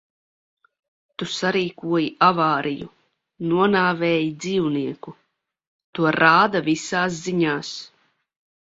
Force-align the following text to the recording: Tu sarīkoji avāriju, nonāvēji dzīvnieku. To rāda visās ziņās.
Tu 1.21 1.27
sarīkoji 1.33 2.07
avāriju, 2.29 2.89
nonāvēji 3.53 4.35
dzīvnieku. 4.49 5.17
To 6.01 6.19
rāda 6.21 6.67
visās 6.73 7.25
ziņās. 7.31 7.75